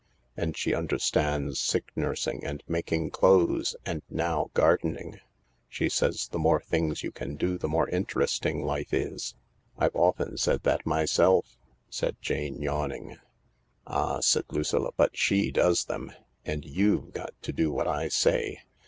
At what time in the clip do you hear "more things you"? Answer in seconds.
6.39-7.11